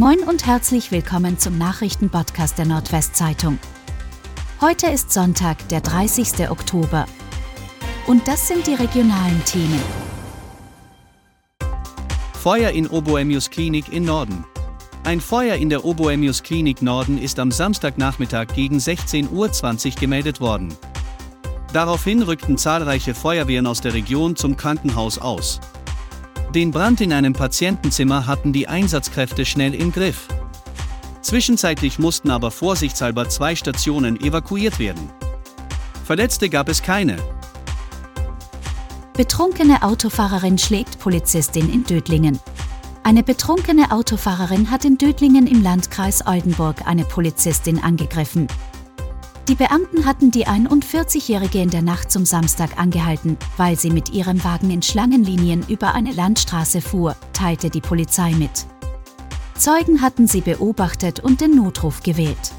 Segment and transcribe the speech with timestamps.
[0.00, 3.58] Moin und herzlich willkommen zum Nachrichtenpodcast der Nordwestzeitung.
[4.58, 6.48] Heute ist Sonntag, der 30.
[6.48, 7.04] Oktober.
[8.06, 9.78] Und das sind die regionalen Themen.
[12.32, 14.46] Feuer in Oboemius Klinik in Norden.
[15.04, 19.28] Ein Feuer in der Oboemius Klinik Norden ist am Samstagnachmittag gegen 16.20
[19.86, 20.74] Uhr gemeldet worden.
[21.74, 25.60] Daraufhin rückten zahlreiche Feuerwehren aus der Region zum Krankenhaus aus.
[26.54, 30.26] Den Brand in einem Patientenzimmer hatten die Einsatzkräfte schnell im Griff.
[31.22, 35.10] Zwischenzeitlich mussten aber vorsichtshalber zwei Stationen evakuiert werden.
[36.04, 37.18] Verletzte gab es keine.
[39.12, 42.40] Betrunkene Autofahrerin schlägt Polizistin in Dödlingen.
[43.04, 48.48] Eine betrunkene Autofahrerin hat in Dödlingen im Landkreis Oldenburg eine Polizistin angegriffen.
[49.50, 54.44] Die Beamten hatten die 41-Jährige in der Nacht zum Samstag angehalten, weil sie mit ihrem
[54.44, 58.66] Wagen in Schlangenlinien über eine Landstraße fuhr, teilte die Polizei mit.
[59.56, 62.52] Zeugen hatten sie beobachtet und den Notruf gewählt.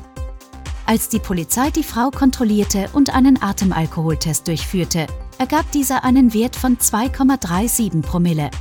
[0.85, 6.75] Als die Polizei die Frau kontrollierte und einen Atemalkoholtest durchführte, ergab dieser einen Wert von
[6.75, 8.51] 2,37 Promille.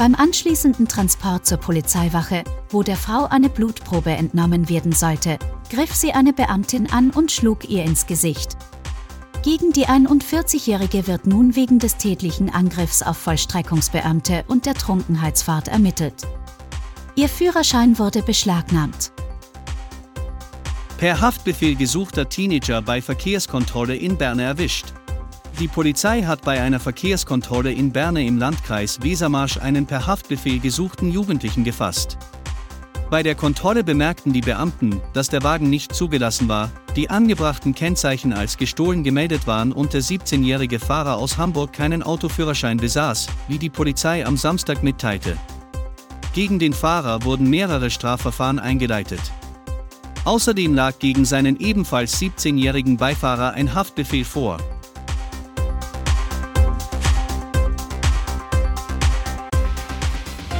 [0.00, 6.12] Beim anschließenden Transport zur Polizeiwache, wo der Frau eine Blutprobe entnommen werden sollte, griff sie
[6.14, 8.56] eine Beamtin an und schlug ihr ins Gesicht.
[9.42, 16.26] Gegen die 41-Jährige wird nun wegen des tätlichen Angriffs auf Vollstreckungsbeamte und der Trunkenheitsfahrt ermittelt.
[17.14, 19.12] Ihr Führerschein wurde beschlagnahmt.
[20.96, 24.94] Per Haftbefehl gesuchter Teenager bei Verkehrskontrolle in Berne erwischt.
[25.58, 31.10] Die Polizei hat bei einer Verkehrskontrolle in Berne im Landkreis Wesermarsch einen per Haftbefehl gesuchten
[31.10, 32.16] Jugendlichen gefasst.
[33.10, 38.32] Bei der Kontrolle bemerkten die Beamten, dass der Wagen nicht zugelassen war, die angebrachten Kennzeichen
[38.32, 43.68] als gestohlen gemeldet waren und der 17-jährige Fahrer aus Hamburg keinen Autoführerschein besaß, wie die
[43.68, 45.36] Polizei am Samstag mitteilte.
[46.34, 49.20] Gegen den Fahrer wurden mehrere Strafverfahren eingeleitet.
[50.24, 54.58] Außerdem lag gegen seinen ebenfalls 17-jährigen Beifahrer ein Haftbefehl vor.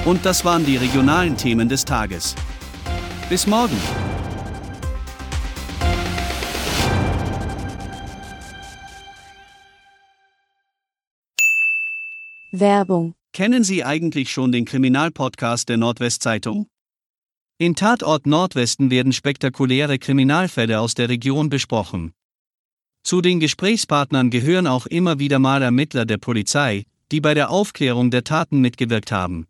[0.05, 2.34] Und das waren die regionalen Themen des Tages.
[3.28, 3.77] Bis morgen.
[12.50, 13.15] Werbung.
[13.33, 16.66] Kennen Sie eigentlich schon den Kriminalpodcast der Nordwestzeitung?
[17.59, 22.12] In Tatort Nordwesten werden spektakuläre Kriminalfälle aus der Region besprochen.
[23.05, 28.10] Zu den Gesprächspartnern gehören auch immer wieder mal Ermittler der Polizei, die bei der Aufklärung
[28.10, 29.47] der Taten mitgewirkt haben.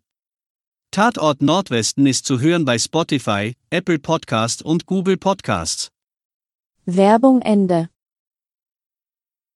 [0.93, 5.87] Tatort Nordwesten ist zu hören bei Spotify, Apple Podcast und Google Podcasts.
[6.85, 7.87] Werbung Ende.